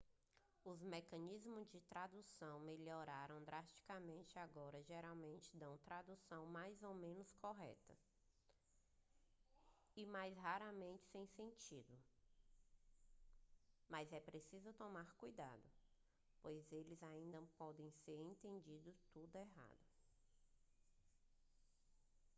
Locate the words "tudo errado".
19.13-19.91